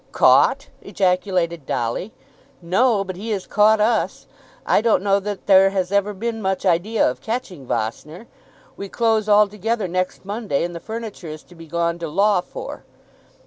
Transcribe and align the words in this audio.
"Caught!" 0.13 0.69
ejaculated 0.81 1.67
Dolly. 1.67 2.11
"No; 2.59 3.03
but 3.03 3.15
he 3.17 3.29
has 3.29 3.45
caught 3.45 3.79
us. 3.79 4.25
I 4.65 4.81
don't 4.81 5.03
know 5.03 5.19
that 5.19 5.45
there 5.45 5.69
has 5.69 5.91
ever 5.91 6.11
been 6.15 6.41
much 6.41 6.65
idea 6.65 7.07
of 7.07 7.21
catching 7.21 7.67
Vossner. 7.67 8.25
We 8.75 8.89
close 8.89 9.29
altogether 9.29 9.87
next 9.87 10.25
Monday, 10.25 10.63
and 10.63 10.73
the 10.73 10.79
furniture 10.79 11.27
is 11.27 11.43
to 11.43 11.53
be 11.53 11.67
gone 11.67 11.99
to 11.99 12.07
law 12.07 12.41
for. 12.41 12.83